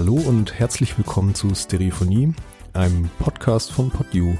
Hallo 0.00 0.14
und 0.14 0.58
herzlich 0.58 0.96
willkommen 0.96 1.34
zu 1.34 1.54
Stereophonie, 1.54 2.32
einem 2.72 3.10
Podcast 3.18 3.70
von 3.70 3.90
PodU. 3.90 4.34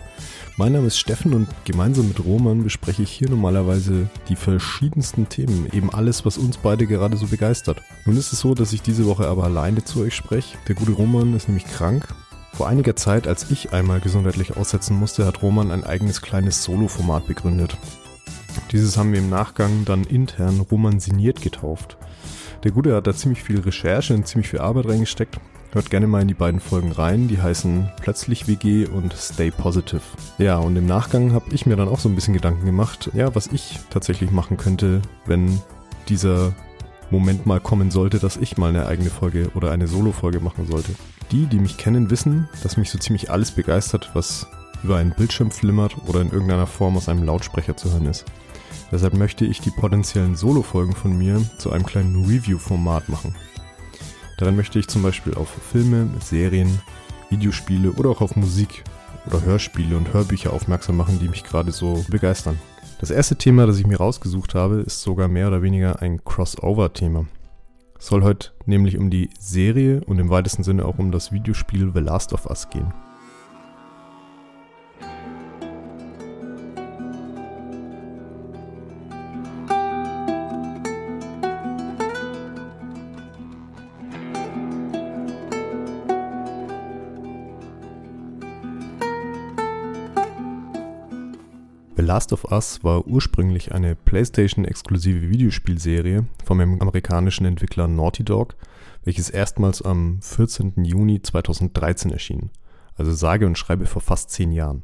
Mein 0.56 0.72
Name 0.72 0.86
ist 0.86 0.98
Steffen 0.98 1.34
und 1.34 1.48
gemeinsam 1.66 2.08
mit 2.08 2.24
Roman 2.24 2.64
bespreche 2.64 3.02
ich 3.02 3.10
hier 3.10 3.28
normalerweise 3.28 4.08
die 4.30 4.36
verschiedensten 4.36 5.28
Themen, 5.28 5.68
eben 5.70 5.92
alles, 5.92 6.24
was 6.24 6.38
uns 6.38 6.56
beide 6.56 6.86
gerade 6.86 7.18
so 7.18 7.26
begeistert. 7.26 7.82
Nun 8.06 8.16
ist 8.16 8.32
es 8.32 8.40
so, 8.40 8.54
dass 8.54 8.72
ich 8.72 8.80
diese 8.80 9.04
Woche 9.04 9.28
aber 9.28 9.44
alleine 9.44 9.84
zu 9.84 10.00
euch 10.00 10.14
spreche. 10.14 10.56
Der 10.66 10.76
gute 10.76 10.92
Roman 10.92 11.36
ist 11.36 11.46
nämlich 11.46 11.66
krank. 11.66 12.08
Vor 12.54 12.66
einiger 12.66 12.96
Zeit, 12.96 13.28
als 13.28 13.50
ich 13.50 13.74
einmal 13.74 14.00
gesundheitlich 14.00 14.56
aussetzen 14.56 14.98
musste, 14.98 15.26
hat 15.26 15.42
Roman 15.42 15.72
ein 15.72 15.84
eigenes 15.84 16.22
kleines 16.22 16.64
Solo-Format 16.64 17.26
begründet. 17.26 17.76
Dieses 18.72 18.96
haben 18.96 19.12
wir 19.12 19.18
im 19.18 19.28
Nachgang 19.28 19.84
dann 19.84 20.04
intern 20.04 20.60
Roman 20.60 21.00
signiert 21.00 21.42
getauft. 21.42 21.98
Der 22.62 22.72
Gute 22.72 22.94
hat 22.94 23.06
da 23.06 23.14
ziemlich 23.14 23.42
viel 23.42 23.60
Recherche 23.60 24.12
und 24.12 24.26
ziemlich 24.26 24.50
viel 24.50 24.58
Arbeit 24.58 24.86
reingesteckt. 24.86 25.40
Hört 25.72 25.88
gerne 25.88 26.06
mal 26.06 26.20
in 26.20 26.28
die 26.28 26.34
beiden 26.34 26.60
Folgen 26.60 26.92
rein, 26.92 27.26
die 27.26 27.40
heißen 27.40 27.88
Plötzlich 28.02 28.48
WG 28.48 28.86
und 28.86 29.14
Stay 29.14 29.50
Positive. 29.50 30.02
Ja, 30.36 30.58
und 30.58 30.76
im 30.76 30.84
Nachgang 30.84 31.32
habe 31.32 31.54
ich 31.54 31.64
mir 31.64 31.76
dann 31.76 31.88
auch 31.88 32.00
so 32.00 32.10
ein 32.10 32.14
bisschen 32.14 32.34
Gedanken 32.34 32.66
gemacht, 32.66 33.10
ja, 33.14 33.34
was 33.34 33.46
ich 33.46 33.78
tatsächlich 33.88 34.30
machen 34.30 34.58
könnte, 34.58 35.00
wenn 35.24 35.58
dieser 36.08 36.52
Moment 37.10 37.46
mal 37.46 37.60
kommen 37.60 37.90
sollte, 37.90 38.18
dass 38.18 38.36
ich 38.36 38.58
mal 38.58 38.68
eine 38.68 38.86
eigene 38.86 39.10
Folge 39.10 39.50
oder 39.54 39.70
eine 39.70 39.88
Solo-Folge 39.88 40.40
machen 40.40 40.66
sollte. 40.66 40.94
Die, 41.30 41.46
die 41.46 41.60
mich 41.60 41.78
kennen, 41.78 42.10
wissen, 42.10 42.46
dass 42.62 42.76
mich 42.76 42.90
so 42.90 42.98
ziemlich 42.98 43.30
alles 43.30 43.52
begeistert, 43.52 44.10
was 44.12 44.46
über 44.82 44.96
einen 44.96 45.14
Bildschirm 45.14 45.50
flimmert 45.50 45.96
oder 46.08 46.20
in 46.20 46.30
irgendeiner 46.30 46.66
Form 46.66 46.96
aus 46.96 47.08
einem 47.08 47.24
Lautsprecher 47.24 47.76
zu 47.76 47.90
hören 47.90 48.06
ist. 48.06 48.26
Deshalb 48.92 49.14
möchte 49.14 49.44
ich 49.44 49.60
die 49.60 49.70
potenziellen 49.70 50.34
Solo-Folgen 50.34 50.94
von 50.94 51.16
mir 51.16 51.40
zu 51.58 51.70
einem 51.70 51.86
kleinen 51.86 52.24
Review-Format 52.24 53.08
machen. 53.08 53.36
Darin 54.38 54.56
möchte 54.56 54.78
ich 54.78 54.88
zum 54.88 55.02
Beispiel 55.02 55.34
auf 55.34 55.48
Filme, 55.48 56.08
Serien, 56.20 56.80
Videospiele 57.28 57.92
oder 57.92 58.10
auch 58.10 58.20
auf 58.20 58.36
Musik 58.36 58.84
oder 59.26 59.42
Hörspiele 59.42 59.96
und 59.96 60.12
Hörbücher 60.12 60.52
aufmerksam 60.52 60.96
machen, 60.96 61.18
die 61.20 61.28
mich 61.28 61.44
gerade 61.44 61.72
so 61.72 62.04
begeistern. 62.08 62.58
Das 63.00 63.10
erste 63.10 63.36
Thema, 63.36 63.66
das 63.66 63.78
ich 63.78 63.86
mir 63.86 63.98
rausgesucht 63.98 64.54
habe, 64.54 64.80
ist 64.80 65.02
sogar 65.02 65.28
mehr 65.28 65.48
oder 65.48 65.62
weniger 65.62 66.02
ein 66.02 66.24
Crossover-Thema. 66.24 67.26
Es 67.98 68.06
soll 68.06 68.22
heute 68.22 68.52
nämlich 68.66 68.98
um 68.98 69.10
die 69.10 69.30
Serie 69.38 70.02
und 70.06 70.18
im 70.18 70.30
weitesten 70.30 70.64
Sinne 70.64 70.84
auch 70.84 70.98
um 70.98 71.12
das 71.12 71.32
Videospiel 71.32 71.92
The 71.94 72.00
Last 72.00 72.32
of 72.32 72.46
Us 72.46 72.68
gehen. 72.70 72.92
Last 92.10 92.32
of 92.32 92.44
Us 92.50 92.82
war 92.82 93.06
ursprünglich 93.06 93.70
eine 93.70 93.94
PlayStation-exklusive 93.94 95.30
Videospielserie 95.30 96.26
vom 96.44 96.60
amerikanischen 96.60 97.46
Entwickler 97.46 97.86
Naughty 97.86 98.24
Dog, 98.24 98.56
welches 99.04 99.30
erstmals 99.30 99.80
am 99.80 100.20
14. 100.20 100.72
Juni 100.82 101.22
2013 101.22 102.10
erschien, 102.10 102.50
also 102.96 103.12
sage 103.12 103.46
und 103.46 103.56
schreibe 103.56 103.86
vor 103.86 104.02
fast 104.02 104.30
zehn 104.30 104.50
Jahren. 104.50 104.82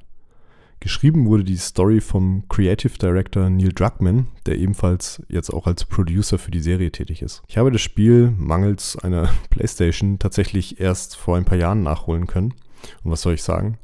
Geschrieben 0.79 1.27
wurde 1.27 1.43
die 1.43 1.57
Story 1.57 2.01
vom 2.01 2.45
Creative 2.49 2.97
Director 2.97 3.51
Neil 3.51 3.73
Druckmann, 3.73 4.29
der 4.47 4.59
ebenfalls 4.59 5.21
jetzt 5.29 5.53
auch 5.53 5.67
als 5.67 5.85
Producer 5.85 6.39
für 6.39 6.53
die 6.53 6.61
Serie 6.61 6.93
tätig 6.93 7.23
ist. 7.23 7.43
Ich 7.49 7.59
habe 7.59 7.73
das 7.73 7.83
Spiel 7.83 8.33
mangels 8.39 8.97
einer 9.01 9.31
PlayStation 9.51 10.21
tatsächlich 10.21 10.79
erst 10.81 11.17
vor 11.17 11.37
ein 11.37 11.45
paar 11.45 11.59
Jahren 11.59 11.83
nachholen 11.83 12.29
können. 12.29 12.55
Und 13.03 13.11
was 13.11 13.23
soll 13.23 13.35
ich 13.35 13.43
sagen? 13.43 13.79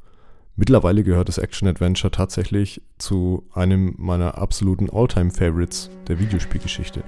Mittlerweile 0.54 1.02
gehört 1.02 1.28
das 1.28 1.38
Action-Adventure 1.38 2.10
tatsächlich 2.10 2.82
zu 2.98 3.44
einem 3.54 3.94
meiner 3.96 4.36
absoluten 4.36 4.90
All-Time-Favorites 4.90 5.90
der 6.08 6.18
Videospielgeschichte. 6.18 7.02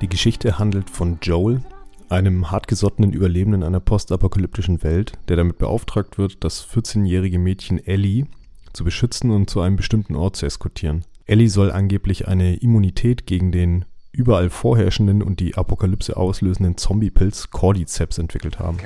Die 0.00 0.08
Geschichte 0.08 0.58
handelt 0.58 0.88
von 0.88 1.18
Joel, 1.20 1.62
einem 2.08 2.50
hartgesottenen 2.50 3.12
Überlebenden 3.12 3.64
einer 3.64 3.80
postapokalyptischen 3.80 4.82
Welt, 4.82 5.12
der 5.28 5.36
damit 5.36 5.58
beauftragt 5.58 6.16
wird, 6.16 6.42
das 6.42 6.66
14-jährige 6.66 7.38
Mädchen 7.38 7.84
Ellie 7.84 8.26
zu 8.72 8.84
beschützen 8.84 9.30
und 9.30 9.50
zu 9.50 9.60
einem 9.60 9.76
bestimmten 9.76 10.14
Ort 10.14 10.36
zu 10.36 10.46
eskortieren. 10.46 11.04
Ellie 11.26 11.48
soll 11.48 11.70
angeblich 11.70 12.28
eine 12.28 12.56
Immunität 12.56 13.26
gegen 13.26 13.52
den 13.52 13.84
überall 14.12 14.50
vorherrschenden 14.50 15.22
und 15.22 15.40
die 15.40 15.54
Apokalypse 15.54 16.16
auslösenden 16.16 16.76
Zombie-Pilz 16.76 17.50
Cordyceps 17.50 18.18
entwickelt 18.18 18.58
haben. 18.58 18.78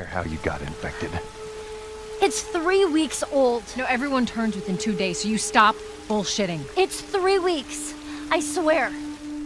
It's 2.21 2.45
three 2.53 2.85
weeks 2.95 3.23
old. 3.33 3.63
No, 3.77 3.85
everyone 3.85 4.25
turns 4.25 4.57
within 4.57 4.79
two 4.79 4.93
days, 4.93 5.21
so 5.21 5.29
you 5.29 5.37
stop 5.37 5.75
bullshitting. 6.09 6.61
It's 6.77 7.03
three 7.03 7.39
weeks. 7.39 7.95
I 8.35 8.41
swear. 8.41 8.89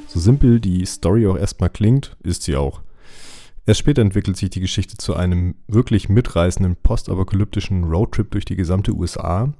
So 0.06 0.20
simpel 0.20 0.60
die 0.60 0.86
Story 0.86 1.26
auch 1.26 1.36
erstmal 1.36 1.70
klingt, 1.70 2.16
ist 2.22 2.44
sie 2.44 2.56
auch. 2.56 2.82
Erst 3.66 3.80
später 3.80 4.00
entwickelt 4.00 4.36
sich 4.36 4.50
die 4.50 4.60
Geschichte 4.60 4.96
zu 4.96 5.14
einem 5.14 5.56
wirklich 5.66 6.08
mitreißenden 6.08 6.76
postapokalyptischen 6.76 7.84
Roadtrip 7.84 8.30
durch 8.30 8.44
die 8.44 8.56
gesamte 8.56 8.92
USA, 8.92 9.52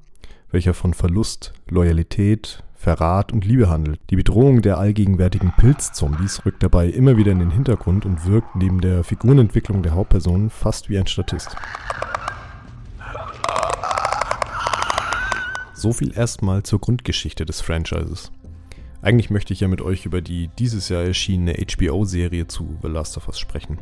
welcher 0.50 0.72
von 0.72 0.94
Verlust, 0.94 1.52
Loyalität, 1.68 2.62
Verrat 2.78 3.32
und 3.32 3.44
Liebe 3.44 3.68
handelt. 3.68 4.00
Die 4.08 4.14
Bedrohung 4.14 4.62
der 4.62 4.78
allgegenwärtigen 4.78 5.52
Pilzzombies 5.58 6.46
rückt 6.46 6.62
dabei 6.62 6.86
immer 6.86 7.16
wieder 7.16 7.32
in 7.32 7.40
den 7.40 7.50
Hintergrund 7.50 8.06
und 8.06 8.24
wirkt 8.24 8.54
neben 8.54 8.80
der 8.80 9.02
Figurenentwicklung 9.02 9.82
der 9.82 9.94
Hauptpersonen 9.96 10.48
fast 10.48 10.88
wie 10.88 10.96
ein 10.96 11.08
Statist. 11.08 11.56
So 15.74 15.92
viel 15.92 16.16
erstmal 16.16 16.62
zur 16.62 16.80
Grundgeschichte 16.80 17.44
des 17.44 17.60
Franchises. 17.60 18.30
Eigentlich 19.02 19.30
möchte 19.30 19.52
ich 19.52 19.58
ja 19.58 19.66
mit 19.66 19.82
euch 19.82 20.06
über 20.06 20.22
die 20.22 20.48
dieses 20.60 20.88
Jahr 20.88 21.02
erschienene 21.02 21.54
HBO-Serie 21.54 22.46
zu 22.46 22.78
The 22.82 22.88
Last 22.88 23.16
of 23.16 23.26
Us 23.26 23.40
sprechen. 23.40 23.78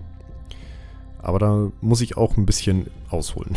Aber 1.19 1.39
da 1.39 1.71
muss 1.83 2.01
ich 2.01 2.17
auch 2.17 2.39
ein 2.39 2.47
bisschen 2.47 2.87
ausholen. 3.11 3.57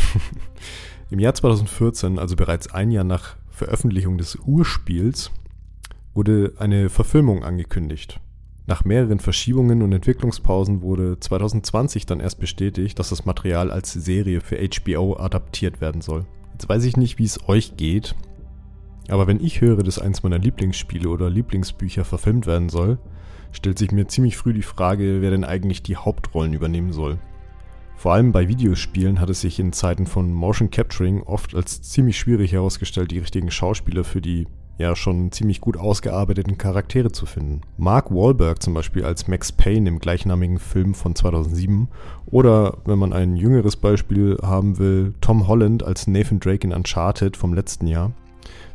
Im 1.12 1.20
Jahr 1.20 1.34
2014, 1.34 2.20
also 2.20 2.36
bereits 2.36 2.74
ein 2.74 2.92
Jahr 2.92 3.06
nach 3.06 3.39
Veröffentlichung 3.60 4.18
des 4.18 4.38
Urspiels 4.38 5.32
wurde 6.14 6.54
eine 6.60 6.88
Verfilmung 6.88 7.44
angekündigt. 7.44 8.22
Nach 8.68 8.86
mehreren 8.86 9.20
Verschiebungen 9.20 9.82
und 9.82 9.92
Entwicklungspausen 9.92 10.82
wurde 10.82 11.20
2020 11.20 12.06
dann 12.06 12.22
erst 12.22 12.40
bestätigt, 12.40 12.98
dass 12.98 13.10
das 13.10 13.26
Material 13.26 13.70
als 13.70 13.92
Serie 13.92 14.40
für 14.40 14.58
HBO 14.58 15.18
adaptiert 15.18 15.82
werden 15.82 16.00
soll. 16.00 16.26
Jetzt 16.54 16.70
weiß 16.70 16.86
ich 16.86 16.96
nicht, 16.96 17.20
wie 17.20 17.26
es 17.26 17.50
euch 17.50 17.76
geht, 17.76 18.16
aber 19.10 19.28
wenn 19.28 19.44
ich 19.44 19.60
höre, 19.60 19.84
dass 19.84 20.00
eins 20.00 20.24
meiner 20.24 20.40
Lieblingsspiele 20.40 21.10
oder 21.10 21.30
Lieblingsbücher 21.30 22.06
verfilmt 22.06 22.48
werden 22.48 22.70
soll, 22.70 22.98
stellt 23.52 23.78
sich 23.78 23.92
mir 23.92 24.08
ziemlich 24.08 24.38
früh 24.38 24.54
die 24.54 24.62
Frage, 24.62 25.22
wer 25.22 25.32
denn 25.32 25.44
eigentlich 25.44 25.84
die 25.84 25.98
Hauptrollen 25.98 26.54
übernehmen 26.54 26.94
soll. 26.94 27.20
Vor 28.00 28.14
allem 28.14 28.32
bei 28.32 28.48
Videospielen 28.48 29.20
hat 29.20 29.30
es 29.30 29.42
sich 29.42 29.60
in 29.60 29.74
Zeiten 29.74 30.08
von 30.08 30.32
Motion 30.32 30.72
Capturing 30.72 31.22
oft 31.24 31.54
als 31.54 31.82
ziemlich 31.82 32.18
schwierig 32.18 32.54
herausgestellt, 32.54 33.12
die 33.12 33.20
richtigen 33.20 33.52
Schauspieler 33.52 34.06
für 34.06 34.22
die 34.22 34.48
ja 34.78 34.96
schon 34.96 35.34
ziemlich 35.34 35.60
gut 35.60 35.76
ausgearbeiteten 35.76 36.58
Charaktere 36.58 37.12
zu 37.12 37.26
finden. 37.26 37.60
Mark 37.76 38.10
Wahlberg 38.10 38.64
zum 38.64 38.74
Beispiel 38.74 39.04
als 39.04 39.28
Max 39.28 39.52
Payne 39.52 39.90
im 39.90 40.00
gleichnamigen 40.00 40.60
Film 40.60 40.94
von 40.94 41.14
2007 41.14 41.90
oder 42.28 42.78
wenn 42.86 43.00
man 43.00 43.12
ein 43.12 43.36
jüngeres 43.36 43.76
Beispiel 43.76 44.38
haben 44.42 44.80
will, 44.80 45.14
Tom 45.20 45.50
Holland 45.50 45.84
als 45.84 46.08
Nathan 46.08 46.40
Drake 46.40 46.66
in 46.66 46.72
Uncharted 46.72 47.36
vom 47.36 47.54
letzten 47.54 47.86
Jahr 47.86 48.14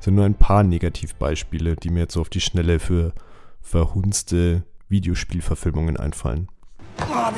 sind 0.00 0.16
nur 0.16 0.26
ein 0.26 0.34
paar 0.34 0.64
Negativbeispiele, 0.64 1.76
die 1.76 1.88
mir 1.88 2.00
jetzt 2.00 2.12
so 2.12 2.20
auf 2.20 2.28
die 2.28 2.42
Schnelle 2.42 2.78
für 2.78 3.14
verhunzte 3.62 4.64
Videospielverfilmungen 4.90 5.96
einfallen. 5.96 6.48
Oh, 7.00 7.30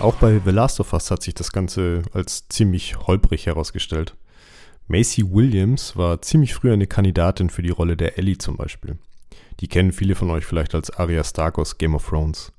Auch 0.00 0.14
bei 0.14 0.40
The 0.42 0.50
Last 0.50 0.80
of 0.80 0.94
Us 0.94 1.10
hat 1.10 1.22
sich 1.22 1.34
das 1.34 1.52
Ganze 1.52 2.02
als 2.14 2.48
ziemlich 2.48 2.96
holprig 3.06 3.44
herausgestellt. 3.44 4.16
Macy 4.88 5.30
Williams 5.30 5.94
war 5.94 6.22
ziemlich 6.22 6.54
früh 6.54 6.72
eine 6.72 6.86
Kandidatin 6.86 7.50
für 7.50 7.60
die 7.60 7.68
Rolle 7.68 7.98
der 7.98 8.16
Ellie 8.16 8.38
zum 8.38 8.56
Beispiel. 8.56 8.96
Die 9.60 9.68
kennen 9.68 9.92
viele 9.92 10.14
von 10.14 10.30
euch 10.30 10.46
vielleicht 10.46 10.74
als 10.74 10.90
Arya 10.90 11.22
Stark 11.22 11.58
aus 11.58 11.76
Game 11.76 11.94
of 11.94 12.08
Thrones. 12.08 12.50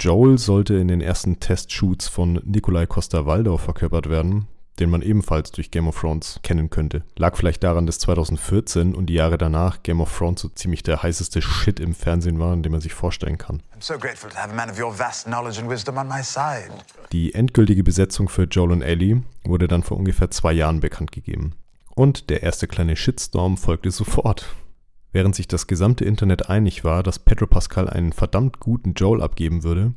Joel 0.00 0.36
sollte 0.36 0.74
in 0.74 0.88
den 0.88 1.00
ersten 1.00 1.38
Testshoots 1.38 2.08
von 2.08 2.40
Nikolai 2.44 2.86
Costa-Waldau 2.86 3.56
verkörpert 3.56 4.08
werden, 4.08 4.48
den 4.80 4.90
man 4.90 5.02
ebenfalls 5.02 5.52
durch 5.52 5.70
Game 5.70 5.86
of 5.88 6.00
Thrones 6.00 6.40
kennen 6.42 6.70
könnte. 6.70 7.04
Lag 7.16 7.36
vielleicht 7.36 7.62
daran, 7.62 7.86
dass 7.86 7.98
2014 8.00 8.94
und 8.94 9.06
die 9.06 9.14
Jahre 9.14 9.38
danach 9.38 9.82
Game 9.82 10.00
of 10.00 10.16
Thrones 10.16 10.40
so 10.40 10.48
ziemlich 10.48 10.82
der 10.82 11.02
heißeste 11.02 11.42
Shit 11.42 11.80
im 11.80 11.94
Fernsehen 11.94 12.38
war, 12.38 12.56
den 12.56 12.72
man 12.72 12.80
sich 12.80 12.94
vorstellen 12.94 13.38
kann. 13.38 13.62
Die 17.12 17.34
endgültige 17.34 17.84
Besetzung 17.84 18.28
für 18.28 18.44
Joel 18.44 18.72
und 18.72 18.82
Ellie 18.82 19.22
wurde 19.44 19.68
dann 19.68 19.82
vor 19.82 19.96
ungefähr 19.96 20.30
zwei 20.30 20.52
Jahren 20.52 20.80
bekannt 20.80 21.12
gegeben. 21.12 21.52
Und 21.94 22.28
der 22.30 22.42
erste 22.42 22.66
kleine 22.66 22.96
Shitstorm 22.96 23.56
folgte 23.56 23.90
sofort. 23.90 24.46
Während 25.12 25.36
sich 25.36 25.46
das 25.46 25.68
gesamte 25.68 26.04
Internet 26.04 26.50
einig 26.50 26.82
war, 26.82 27.04
dass 27.04 27.20
Pedro 27.20 27.46
Pascal 27.46 27.88
einen 27.88 28.12
verdammt 28.12 28.58
guten 28.58 28.94
Joel 28.94 29.22
abgeben 29.22 29.62
würde, 29.62 29.94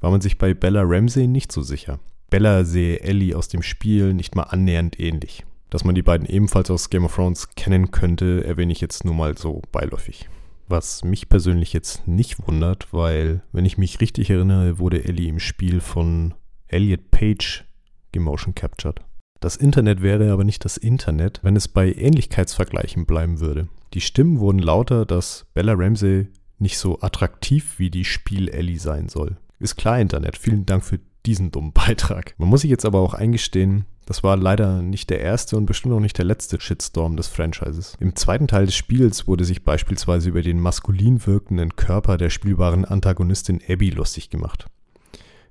war 0.00 0.10
man 0.10 0.22
sich 0.22 0.38
bei 0.38 0.54
Bella 0.54 0.82
Ramsey 0.82 1.26
nicht 1.26 1.52
so 1.52 1.60
sicher. 1.60 1.98
Bella 2.34 2.64
sehe 2.64 2.98
Ellie 2.98 3.36
aus 3.36 3.46
dem 3.46 3.62
Spiel 3.62 4.12
nicht 4.12 4.34
mal 4.34 4.42
annähernd 4.42 4.98
ähnlich. 4.98 5.44
Dass 5.70 5.84
man 5.84 5.94
die 5.94 6.02
beiden 6.02 6.26
ebenfalls 6.26 6.68
aus 6.68 6.90
Game 6.90 7.04
of 7.04 7.14
Thrones 7.14 7.50
kennen 7.54 7.92
könnte, 7.92 8.42
erwähne 8.42 8.72
ich 8.72 8.80
jetzt 8.80 9.04
nur 9.04 9.14
mal 9.14 9.38
so 9.38 9.62
beiläufig. 9.70 10.28
Was 10.66 11.04
mich 11.04 11.28
persönlich 11.28 11.72
jetzt 11.72 12.08
nicht 12.08 12.44
wundert, 12.44 12.92
weil, 12.92 13.44
wenn 13.52 13.64
ich 13.64 13.78
mich 13.78 14.00
richtig 14.00 14.30
erinnere, 14.30 14.80
wurde 14.80 15.04
Ellie 15.04 15.28
im 15.28 15.38
Spiel 15.38 15.80
von 15.80 16.34
Elliot 16.66 17.12
Page 17.12 17.66
gemotion 18.10 18.52
captured. 18.52 19.00
Das 19.38 19.54
Internet 19.54 20.02
wäre 20.02 20.32
aber 20.32 20.42
nicht 20.42 20.64
das 20.64 20.76
Internet, 20.76 21.38
wenn 21.44 21.54
es 21.54 21.68
bei 21.68 21.92
Ähnlichkeitsvergleichen 21.92 23.06
bleiben 23.06 23.38
würde. 23.38 23.68
Die 23.92 24.00
Stimmen 24.00 24.40
wurden 24.40 24.58
lauter, 24.58 25.06
dass 25.06 25.46
Bella 25.54 25.74
Ramsey 25.74 26.26
nicht 26.58 26.78
so 26.78 27.00
attraktiv 27.00 27.78
wie 27.78 27.90
die 27.90 28.04
Spiel-Ellie 28.04 28.80
sein 28.80 29.08
soll. 29.08 29.36
Ist 29.60 29.76
klar, 29.76 30.00
Internet. 30.00 30.36
Vielen 30.36 30.66
Dank 30.66 30.84
für 30.84 30.98
diesen 31.26 31.50
dummen 31.50 31.72
Beitrag. 31.74 32.34
Man 32.38 32.48
muss 32.48 32.62
sich 32.62 32.70
jetzt 32.70 32.84
aber 32.84 33.00
auch 33.00 33.14
eingestehen, 33.14 33.86
das 34.06 34.22
war 34.22 34.36
leider 34.36 34.82
nicht 34.82 35.08
der 35.08 35.20
erste 35.20 35.56
und 35.56 35.64
bestimmt 35.64 35.94
auch 35.94 36.00
nicht 36.00 36.18
der 36.18 36.26
letzte 36.26 36.60
Shitstorm 36.60 37.16
des 37.16 37.28
Franchises. 37.28 37.96
Im 38.00 38.14
zweiten 38.16 38.48
Teil 38.48 38.66
des 38.66 38.74
Spiels 38.74 39.26
wurde 39.26 39.44
sich 39.44 39.64
beispielsweise 39.64 40.28
über 40.28 40.42
den 40.42 40.60
maskulin 40.60 41.26
wirkenden 41.26 41.74
Körper 41.76 42.18
der 42.18 42.28
spielbaren 42.28 42.84
Antagonistin 42.84 43.62
Abby 43.66 43.90
lustig 43.90 44.28
gemacht. 44.28 44.66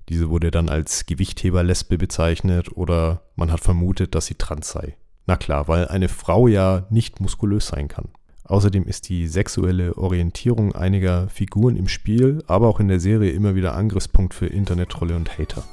Diese 0.10 0.30
wurde 0.30 0.52
dann 0.52 0.70
als 0.70 1.06
Gewichtheber-Lesbe 1.06 1.98
bezeichnet 1.98 2.76
oder 2.76 3.24
man 3.36 3.52
hat 3.52 3.62
vermutet, 3.62 4.14
dass 4.16 4.28
sie 4.28 4.36
trans 4.36 4.70
sei. 4.70 4.98
Na 5.26 5.38
klar, 5.38 5.68
weil 5.68 5.88
eine 5.88 6.10
Frau 6.10 6.48
ja 6.48 6.86
nicht 6.90 7.22
muskulös 7.22 7.68
sein 7.68 7.88
kann. 7.88 8.10
Außerdem 8.46 8.84
ist 8.84 9.08
die 9.08 9.28
sexuelle 9.28 9.98
Orientierung 9.98 10.76
einiger 10.76 11.30
Figuren 11.30 11.78
im 11.78 11.88
Spiel, 11.88 12.44
aber 12.46 12.68
auch 12.68 12.82
in 12.82 12.90
der 12.90 13.00
Serie 13.00 13.32
immer 13.32 13.56
wieder 13.56 13.74
Angriffspunkt 13.74 14.34
für 14.34 14.48
Internettrolle 14.48 15.16
und 15.16 15.38
Hater. 15.38 15.64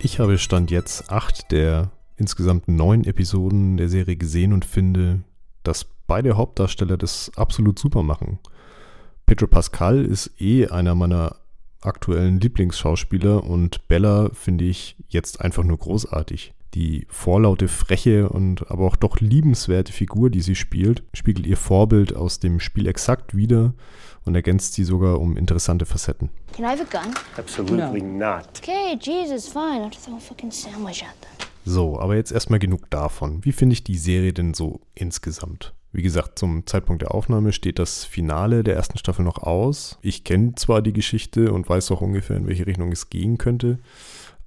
Ich 0.00 0.18
habe 0.18 0.36
Stand 0.38 0.70
jetzt 0.72 1.10
acht 1.10 1.52
der 1.52 1.90
insgesamt 2.16 2.68
neun 2.68 3.04
Episoden 3.04 3.76
der 3.76 3.88
Serie 3.88 4.16
gesehen 4.16 4.52
und 4.52 4.64
finde, 4.64 5.20
dass 5.62 5.86
beide 6.06 6.36
Hauptdarsteller 6.36 6.96
das 6.96 7.30
absolut 7.36 7.78
super 7.78 8.02
machen. 8.02 8.38
Pedro 9.26 9.46
Pascal 9.46 10.04
ist 10.04 10.30
eh 10.40 10.66
einer 10.66 10.94
meiner 10.94 11.36
aktuellen 11.86 12.40
Lieblingsschauspieler 12.40 13.44
und 13.44 13.86
Bella 13.88 14.30
finde 14.32 14.64
ich 14.64 14.96
jetzt 15.08 15.40
einfach 15.40 15.64
nur 15.64 15.78
großartig. 15.78 16.54
Die 16.74 17.06
vorlaute, 17.08 17.68
freche 17.68 18.28
und 18.28 18.68
aber 18.70 18.86
auch 18.86 18.96
doch 18.96 19.20
liebenswerte 19.20 19.92
Figur, 19.92 20.28
die 20.28 20.40
sie 20.40 20.56
spielt, 20.56 21.04
spiegelt 21.12 21.46
ihr 21.46 21.56
Vorbild 21.56 22.16
aus 22.16 22.40
dem 22.40 22.58
Spiel 22.58 22.88
exakt 22.88 23.36
wider 23.36 23.74
und 24.24 24.34
ergänzt 24.34 24.74
sie 24.74 24.82
sogar 24.82 25.20
um 25.20 25.36
interessante 25.36 25.86
Facetten. 25.86 26.30
Can 26.52 26.64
I 26.64 26.68
have 26.68 26.82
a 26.82 27.02
gun? 27.02 27.14
Absolutely 27.36 28.02
no. 28.02 28.36
not. 28.36 28.48
Okay, 28.58 28.98
Jesus, 29.00 29.46
fine. 29.46 29.84
I'll 29.84 29.90
throw 29.90 30.16
a 30.16 30.20
fucking 30.20 30.50
sandwich 30.50 31.04
at 31.04 31.20
them. 31.20 31.48
So, 31.64 31.98
aber 31.98 32.16
jetzt 32.16 32.32
erstmal 32.32 32.58
genug 32.58 32.90
davon. 32.90 33.44
Wie 33.44 33.52
finde 33.52 33.74
ich 33.74 33.84
die 33.84 33.96
Serie 33.96 34.32
denn 34.32 34.52
so 34.52 34.80
insgesamt? 34.94 35.74
Wie 35.94 36.02
gesagt, 36.02 36.40
zum 36.40 36.66
Zeitpunkt 36.66 37.02
der 37.02 37.14
Aufnahme 37.14 37.52
steht 37.52 37.78
das 37.78 38.04
Finale 38.04 38.64
der 38.64 38.74
ersten 38.74 38.98
Staffel 38.98 39.24
noch 39.24 39.38
aus. 39.38 39.96
Ich 40.02 40.24
kenne 40.24 40.56
zwar 40.56 40.82
die 40.82 40.92
Geschichte 40.92 41.52
und 41.52 41.68
weiß 41.68 41.92
auch 41.92 42.00
ungefähr, 42.00 42.36
in 42.36 42.48
welche 42.48 42.66
Richtung 42.66 42.90
es 42.90 43.10
gehen 43.10 43.38
könnte, 43.38 43.78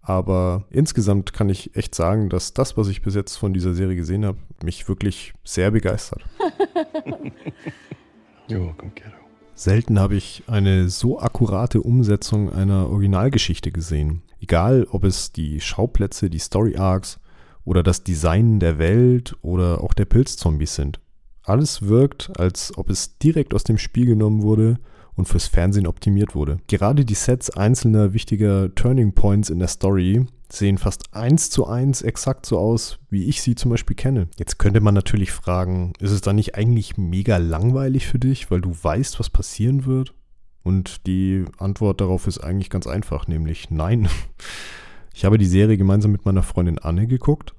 aber 0.02 0.66
insgesamt 0.72 1.32
kann 1.32 1.48
ich 1.48 1.74
echt 1.74 1.96
sagen, 1.96 2.30
dass 2.30 2.54
das, 2.54 2.76
was 2.76 2.90
ich 2.90 3.02
bis 3.02 3.16
jetzt 3.16 3.38
von 3.38 3.54
dieser 3.54 3.74
Serie 3.74 3.96
gesehen 3.96 4.26
habe, 4.26 4.38
mich 4.62 4.90
wirklich 4.90 5.34
sehr 5.46 5.72
begeistert. 5.72 6.22
You're 8.50 8.66
welcome, 8.66 8.92
kiddo. 8.94 9.16
Selten 9.56 10.02
habe 10.02 10.18
ich 10.18 10.44
eine 10.48 10.90
so 10.90 11.22
akkurate 11.22 11.82
Umsetzung 11.82 12.52
einer 12.52 12.90
Originalgeschichte 12.90 13.72
gesehen. 13.72 14.22
Egal, 14.42 14.86
ob 14.92 15.06
es 15.06 15.32
die 15.32 15.62
Schauplätze, 15.62 16.30
die 16.30 16.40
Story 16.40 16.76
Arcs 16.76 17.22
oder 17.64 17.84
das 17.84 18.04
Design 18.04 18.60
der 18.60 18.80
Welt 18.80 19.38
oder 19.42 19.82
auch 19.82 19.94
der 19.94 20.06
Pilzzombies 20.06 20.76
sind. 20.76 21.00
Alles 21.48 21.84
wirkt, 21.84 22.38
als 22.38 22.78
ob 22.78 22.90
es 22.90 23.18
direkt 23.20 23.54
aus 23.54 23.64
dem 23.64 23.78
Spiel 23.78 24.06
genommen 24.06 24.42
wurde 24.42 24.80
und 25.16 25.30
fürs 25.30 25.48
Fernsehen 25.48 25.88
optimiert 25.88 26.36
wurde. 26.36 26.58
Gerade 26.68 27.06
die 27.06 27.14
Sets 27.14 27.50
einzelner 27.52 28.12
wichtiger 28.12 28.76
Turning 28.76 29.14
Points 29.14 29.50
in 29.50 29.60
der 29.60 29.70
Story 29.70 30.26
sehen 30.52 30.78
fast 30.78 31.14
eins 31.14 31.50
zu 31.50 31.66
eins 31.66 32.02
exakt 32.02 32.46
so 32.46 32.60
aus, 32.60 33.00
wie 33.10 33.30
ich 33.30 33.42
sie 33.42 33.56
zum 33.56 33.72
Beispiel 33.72 33.96
kenne. 33.96 34.28
Jetzt 34.38 34.60
könnte 34.60 34.82
man 34.82 34.94
natürlich 34.94 35.32
fragen, 35.32 35.94
ist 36.00 36.12
es 36.12 36.20
dann 36.20 36.36
nicht 36.36 36.56
eigentlich 36.56 36.98
mega 36.98 37.38
langweilig 37.38 38.08
für 38.08 38.20
dich, 38.20 38.52
weil 38.52 38.60
du 38.60 38.76
weißt, 38.80 39.18
was 39.18 39.30
passieren 39.30 39.86
wird? 39.86 40.14
Und 40.64 41.08
die 41.08 41.46
Antwort 41.60 42.02
darauf 42.02 42.28
ist 42.28 42.40
eigentlich 42.40 42.70
ganz 42.70 42.88
einfach, 42.88 43.28
nämlich 43.28 43.72
nein. 43.72 44.10
Ich 45.14 45.26
habe 45.26 45.40
die 45.40 45.48
Serie 45.48 45.78
gemeinsam 45.78 46.12
mit 46.12 46.26
meiner 46.26 46.44
Freundin 46.44 46.78
Anne 46.78 47.08
geguckt 47.08 47.56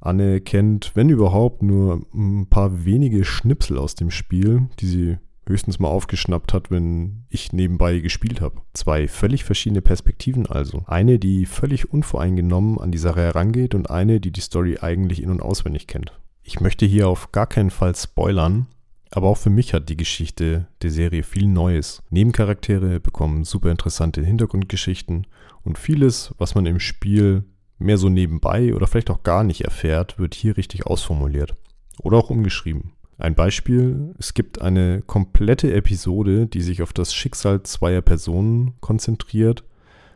Anne 0.00 0.40
kennt, 0.40 0.92
wenn 0.94 1.08
überhaupt, 1.08 1.62
nur 1.62 2.06
ein 2.14 2.46
paar 2.48 2.84
wenige 2.84 3.24
Schnipsel 3.24 3.78
aus 3.78 3.94
dem 3.94 4.10
Spiel, 4.10 4.68
die 4.78 4.86
sie 4.86 5.16
höchstens 5.48 5.78
mal 5.78 5.88
aufgeschnappt 5.88 6.52
hat, 6.52 6.70
wenn 6.70 7.24
ich 7.28 7.52
nebenbei 7.52 7.98
gespielt 7.98 8.40
habe. 8.40 8.60
Zwei 8.74 9.08
völlig 9.08 9.44
verschiedene 9.44 9.82
Perspektiven 9.82 10.46
also. 10.46 10.82
Eine, 10.86 11.18
die 11.18 11.46
völlig 11.46 11.90
unvoreingenommen 11.90 12.78
an 12.78 12.92
die 12.92 12.98
Sache 12.98 13.20
herangeht 13.20 13.74
und 13.74 13.90
eine, 13.90 14.20
die 14.20 14.30
die 14.30 14.40
Story 14.40 14.78
eigentlich 14.80 15.22
in- 15.22 15.30
und 15.30 15.42
auswendig 15.42 15.86
kennt. 15.86 16.12
Ich 16.42 16.60
möchte 16.60 16.86
hier 16.86 17.08
auf 17.08 17.32
gar 17.32 17.46
keinen 17.46 17.70
Fall 17.70 17.94
spoilern, 17.94 18.66
aber 19.10 19.28
auch 19.28 19.38
für 19.38 19.50
mich 19.50 19.74
hat 19.74 19.88
die 19.88 19.96
Geschichte 19.96 20.66
der 20.82 20.90
Serie 20.90 21.22
viel 21.22 21.46
Neues. 21.46 22.02
Nebencharaktere 22.10 23.00
bekommen 23.00 23.44
super 23.44 23.70
interessante 23.70 24.22
Hintergrundgeschichten 24.22 25.26
und 25.62 25.78
vieles, 25.78 26.34
was 26.38 26.54
man 26.54 26.66
im 26.66 26.80
Spiel 26.80 27.44
mehr 27.78 27.98
so 27.98 28.08
nebenbei 28.08 28.74
oder 28.74 28.86
vielleicht 28.86 29.10
auch 29.10 29.22
gar 29.22 29.44
nicht 29.44 29.62
erfährt, 29.62 30.18
wird 30.18 30.34
hier 30.34 30.56
richtig 30.56 30.86
ausformuliert. 30.86 31.54
Oder 32.02 32.18
auch 32.18 32.30
umgeschrieben. 32.30 32.92
Ein 33.18 33.34
Beispiel, 33.34 34.14
es 34.18 34.32
gibt 34.32 34.60
eine 34.60 35.02
komplette 35.02 35.72
Episode, 35.72 36.46
die 36.46 36.60
sich 36.60 36.82
auf 36.82 36.92
das 36.92 37.12
Schicksal 37.12 37.64
zweier 37.64 38.00
Personen 38.00 38.74
konzentriert, 38.80 39.64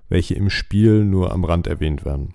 welche 0.08 0.34
im 0.34 0.50
Spiel 0.50 1.04
nur 1.04 1.32
am 1.32 1.44
Rand 1.44 1.66
erwähnt 1.66 2.04
werden. 2.04 2.34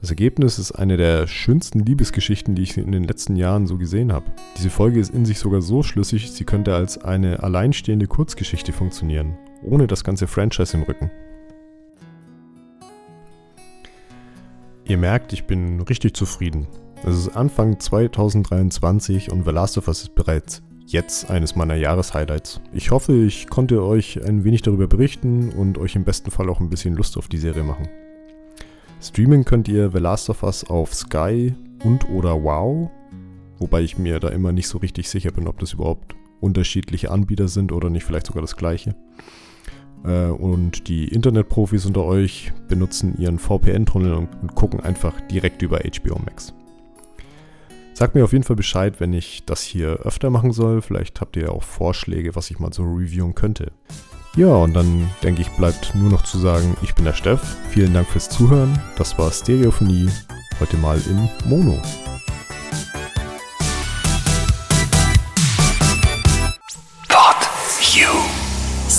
Das 0.00 0.10
Ergebnis 0.10 0.58
ist 0.58 0.72
eine 0.72 0.96
der 0.96 1.26
schönsten 1.26 1.80
Liebesgeschichten, 1.80 2.54
die 2.54 2.62
ich 2.62 2.78
in 2.78 2.92
den 2.92 3.04
letzten 3.04 3.34
Jahren 3.34 3.66
so 3.66 3.76
gesehen 3.76 4.12
habe. 4.12 4.26
Diese 4.56 4.70
Folge 4.70 5.00
ist 5.00 5.12
in 5.12 5.26
sich 5.26 5.38
sogar 5.38 5.60
so 5.60 5.82
schlüssig, 5.82 6.30
sie 6.30 6.44
könnte 6.44 6.74
als 6.74 6.98
eine 6.98 7.42
alleinstehende 7.42 8.06
Kurzgeschichte 8.06 8.72
funktionieren, 8.72 9.36
ohne 9.62 9.88
das 9.88 10.04
ganze 10.04 10.28
Franchise 10.28 10.76
im 10.76 10.84
Rücken. 10.84 11.10
Ihr 14.88 14.96
merkt, 14.96 15.34
ich 15.34 15.44
bin 15.44 15.82
richtig 15.82 16.16
zufrieden. 16.16 16.66
Es 17.04 17.14
ist 17.14 17.36
Anfang 17.36 17.78
2023 17.78 19.30
und 19.30 19.44
The 19.44 19.50
Last 19.50 19.76
of 19.76 19.86
Us 19.86 20.04
ist 20.04 20.14
bereits 20.14 20.62
jetzt 20.86 21.28
eines 21.28 21.54
meiner 21.54 21.74
Jahreshighlights. 21.74 22.62
Ich 22.72 22.90
hoffe, 22.90 23.12
ich 23.12 23.48
konnte 23.48 23.84
euch 23.84 24.24
ein 24.24 24.44
wenig 24.44 24.62
darüber 24.62 24.86
berichten 24.86 25.50
und 25.50 25.76
euch 25.76 25.94
im 25.94 26.04
besten 26.04 26.30
Fall 26.30 26.48
auch 26.48 26.60
ein 26.60 26.70
bisschen 26.70 26.94
Lust 26.94 27.18
auf 27.18 27.28
die 27.28 27.36
Serie 27.36 27.64
machen. 27.64 27.86
Streamen 29.02 29.44
könnt 29.44 29.68
ihr 29.68 29.90
The 29.90 29.98
Last 29.98 30.30
of 30.30 30.42
Us 30.42 30.64
auf 30.64 30.94
Sky 30.94 31.54
und 31.84 32.08
oder 32.08 32.42
Wow, 32.42 32.90
wobei 33.58 33.82
ich 33.82 33.98
mir 33.98 34.20
da 34.20 34.30
immer 34.30 34.52
nicht 34.52 34.68
so 34.68 34.78
richtig 34.78 35.10
sicher 35.10 35.32
bin, 35.32 35.48
ob 35.48 35.58
das 35.58 35.74
überhaupt 35.74 36.16
unterschiedliche 36.40 37.10
Anbieter 37.10 37.48
sind 37.48 37.72
oder 37.72 37.90
nicht 37.90 38.04
vielleicht 38.04 38.26
sogar 38.26 38.40
das 38.40 38.56
gleiche. 38.56 38.96
Äh, 40.04 40.26
und 40.26 40.88
die 40.88 41.08
Internetprofis 41.08 41.86
unter 41.86 42.04
euch 42.04 42.52
benutzen 42.68 43.16
ihren 43.18 43.38
VPN-Tunnel 43.38 44.14
und 44.14 44.54
gucken 44.54 44.80
einfach 44.80 45.20
direkt 45.28 45.62
über 45.62 45.78
HBO 45.78 46.18
Max. 46.24 46.54
Sagt 47.94 48.14
mir 48.14 48.22
auf 48.22 48.32
jeden 48.32 48.44
Fall 48.44 48.54
Bescheid, 48.54 49.00
wenn 49.00 49.12
ich 49.12 49.44
das 49.44 49.62
hier 49.62 49.88
öfter 50.04 50.30
machen 50.30 50.52
soll. 50.52 50.82
Vielleicht 50.82 51.20
habt 51.20 51.36
ihr 51.36 51.52
auch 51.52 51.64
Vorschläge, 51.64 52.36
was 52.36 52.48
ich 52.50 52.60
mal 52.60 52.72
so 52.72 52.84
reviewen 52.84 53.34
könnte. 53.34 53.72
Ja, 54.36 54.54
und 54.54 54.74
dann 54.74 55.10
denke 55.24 55.42
ich, 55.42 55.50
bleibt 55.56 55.96
nur 55.96 56.08
noch 56.08 56.22
zu 56.22 56.38
sagen, 56.38 56.76
ich 56.82 56.94
bin 56.94 57.04
der 57.04 57.14
Steff. 57.14 57.56
Vielen 57.70 57.92
Dank 57.92 58.06
fürs 58.06 58.30
Zuhören. 58.30 58.78
Das 58.96 59.18
war 59.18 59.32
Stereophonie. 59.32 60.08
Heute 60.60 60.76
mal 60.76 61.00
in 61.08 61.28
Mono. 61.50 61.76